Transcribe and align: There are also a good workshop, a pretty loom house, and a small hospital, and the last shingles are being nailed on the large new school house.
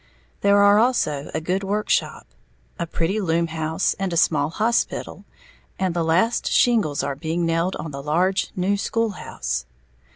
There 0.41 0.57
are 0.63 0.79
also 0.79 1.29
a 1.35 1.39
good 1.39 1.63
workshop, 1.63 2.25
a 2.79 2.87
pretty 2.87 3.21
loom 3.21 3.45
house, 3.49 3.93
and 3.99 4.11
a 4.11 4.17
small 4.17 4.49
hospital, 4.49 5.25
and 5.77 5.93
the 5.93 6.03
last 6.03 6.51
shingles 6.51 7.03
are 7.03 7.15
being 7.15 7.45
nailed 7.45 7.75
on 7.75 7.91
the 7.91 8.01
large 8.01 8.49
new 8.55 8.77
school 8.77 9.11
house. 9.11 9.67